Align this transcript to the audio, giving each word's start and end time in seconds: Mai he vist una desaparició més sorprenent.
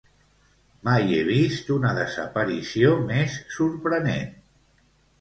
Mai 0.87 1.05
he 1.17 1.19
vist 1.27 1.69
una 1.77 1.93
desaparició 1.99 2.97
més 3.13 3.39
sorprenent. 3.61 4.29